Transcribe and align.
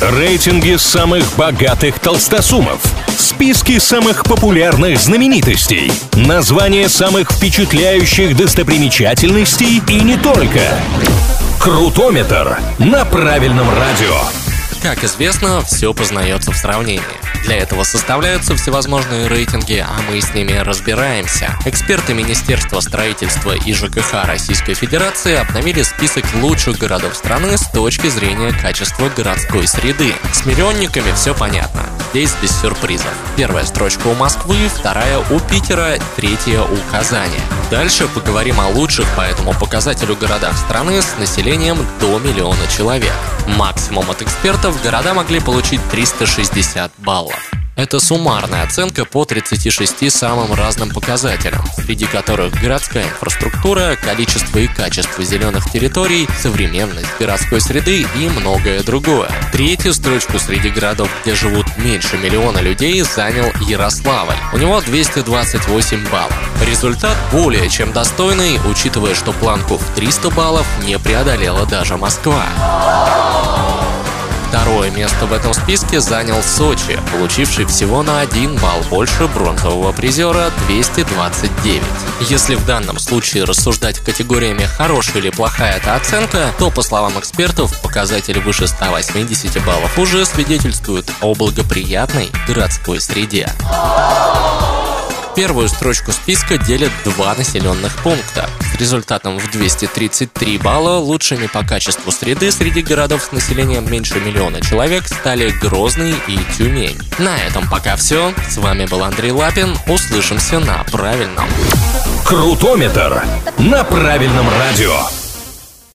Рейтинги 0.00 0.76
самых 0.76 1.24
богатых 1.36 1.98
толстосумов. 2.00 2.82
Списки 3.16 3.78
самых 3.78 4.24
популярных 4.24 4.98
знаменитостей. 5.00 5.90
Названия 6.12 6.90
самых 6.90 7.32
впечатляющих 7.32 8.36
достопримечательностей 8.36 9.82
и 9.88 10.00
не 10.02 10.18
только. 10.18 10.60
Крутометр 11.58 12.58
на 12.78 13.06
правильном 13.06 13.70
радио. 13.70 14.18
Как 14.82 15.02
известно, 15.02 15.62
все 15.62 15.94
познается 15.94 16.52
в 16.52 16.56
сравнении. 16.56 17.00
Для 17.46 17.58
этого 17.58 17.84
составляются 17.84 18.56
всевозможные 18.56 19.28
рейтинги, 19.28 19.84
а 19.86 20.00
мы 20.10 20.20
с 20.20 20.34
ними 20.34 20.54
разбираемся. 20.54 21.56
Эксперты 21.64 22.12
Министерства 22.12 22.80
строительства 22.80 23.52
и 23.52 23.72
ЖКХ 23.72 24.24
Российской 24.24 24.74
Федерации 24.74 25.36
обновили 25.36 25.82
список 25.82 26.24
лучших 26.34 26.78
городов 26.78 27.14
страны 27.14 27.56
с 27.56 27.68
точки 27.70 28.08
зрения 28.08 28.50
качества 28.50 29.08
городской 29.16 29.68
среды. 29.68 30.12
С 30.32 30.44
миллионниками 30.44 31.12
все 31.12 31.36
понятно. 31.36 31.84
Здесь 32.10 32.34
без 32.42 32.50
сюрпризов. 32.60 33.14
Первая 33.36 33.64
строчка 33.64 34.08
у 34.08 34.14
Москвы, 34.14 34.56
вторая 34.68 35.18
у 35.18 35.38
Питера, 35.38 35.98
третья 36.16 36.62
у 36.62 36.76
Казани. 36.90 37.38
Дальше 37.70 38.08
поговорим 38.08 38.58
о 38.58 38.66
лучших 38.70 39.06
по 39.14 39.20
этому 39.20 39.54
показателю 39.54 40.16
городах 40.16 40.56
страны 40.58 41.00
с 41.00 41.16
населением 41.16 41.78
до 42.00 42.18
миллиона 42.18 42.66
человек. 42.76 43.12
Максимум 43.46 44.10
от 44.10 44.22
экспертов 44.22 44.82
города 44.82 45.14
могли 45.14 45.40
получить 45.40 45.80
360 45.90 46.92
баллов. 46.98 47.50
Это 47.76 48.00
суммарная 48.00 48.62
оценка 48.62 49.04
по 49.04 49.26
36 49.26 50.10
самым 50.10 50.54
разным 50.54 50.88
показателям, 50.88 51.62
среди 51.76 52.06
которых 52.06 52.58
городская 52.58 53.04
инфраструктура, 53.04 53.96
количество 54.02 54.58
и 54.58 54.66
качество 54.66 55.22
зеленых 55.22 55.70
территорий, 55.70 56.26
современность 56.40 57.18
городской 57.20 57.60
среды 57.60 58.06
и 58.16 58.28
многое 58.30 58.82
другое. 58.82 59.28
Третью 59.52 59.92
строчку 59.92 60.38
среди 60.38 60.70
городов, 60.70 61.10
где 61.22 61.34
живут 61.34 61.66
меньше 61.76 62.16
миллиона 62.16 62.60
людей, 62.60 63.02
занял 63.02 63.52
Ярославль. 63.68 64.36
У 64.54 64.56
него 64.56 64.80
228 64.80 66.08
баллов. 66.08 66.62
Результат 66.66 67.16
более 67.30 67.68
чем 67.68 67.92
достойный, 67.92 68.58
учитывая, 68.70 69.14
что 69.14 69.32
планку 69.32 69.76
в 69.76 69.94
300 69.94 70.30
баллов 70.30 70.66
не 70.82 70.98
преодолела 70.98 71.66
даже 71.66 71.98
Москва. 71.98 72.42
Второе 74.48 74.90
место 74.90 75.26
в 75.26 75.32
этом 75.32 75.52
списке 75.52 76.00
занял 76.00 76.42
Сочи, 76.42 77.00
получивший 77.12 77.64
всего 77.66 78.02
на 78.02 78.20
один 78.20 78.56
балл 78.56 78.80
больше 78.88 79.26
бронзового 79.26 79.92
призера 79.92 80.50
229. 80.68 81.82
Если 82.20 82.54
в 82.54 82.64
данном 82.64 82.98
случае 82.98 83.44
рассуждать 83.44 83.98
категориями 84.00 84.64
хорошая 84.64 85.18
или 85.18 85.30
плохая 85.30 85.76
эта 85.76 85.96
оценка, 85.96 86.52
то, 86.58 86.70
по 86.70 86.82
словам 86.82 87.18
экспертов, 87.18 87.80
показатель 87.82 88.38
выше 88.40 88.66
180 88.66 89.64
баллов 89.64 89.98
уже 89.98 90.24
свидетельствует 90.24 91.10
о 91.20 91.34
благоприятной 91.34 92.30
городской 92.46 93.00
среде. 93.00 93.52
Первую 95.36 95.68
строчку 95.68 96.12
списка 96.12 96.56
делят 96.56 96.90
два 97.04 97.34
населенных 97.34 97.94
пункта. 98.02 98.48
Результатом 98.78 99.38
в 99.38 99.50
233 99.50 100.58
балла 100.58 100.98
лучшими 100.98 101.46
по 101.46 101.64
качеству 101.64 102.12
среды 102.12 102.50
среди 102.50 102.82
городов 102.82 103.22
с 103.22 103.32
населением 103.32 103.90
меньше 103.90 104.20
миллиона 104.20 104.60
человек 104.60 105.06
стали 105.06 105.50
Грозный 105.50 106.14
и 106.28 106.38
Тюмень. 106.56 106.98
На 107.18 107.38
этом 107.38 107.68
пока 107.70 107.96
все. 107.96 108.34
С 108.50 108.58
вами 108.58 108.84
был 108.86 109.02
Андрей 109.02 109.32
Лапин. 109.32 109.76
Услышимся 109.88 110.58
на 110.58 110.84
правильном. 110.84 111.48
Крутометр 112.24 113.24
на 113.58 113.82
правильном 113.84 114.46
радио. 114.50 115.15